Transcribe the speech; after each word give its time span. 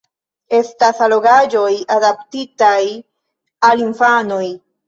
Estas 0.59 1.01
allogaĵoj 1.07 1.69
adaptitaj 1.97 2.81
al 3.71 3.87
infanoj. 3.91 4.45